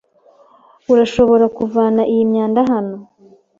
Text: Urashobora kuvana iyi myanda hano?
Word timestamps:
Urashobora 0.91 1.45
kuvana 1.57 2.01
iyi 2.13 2.23
myanda 2.31 2.61
hano? 2.71 2.95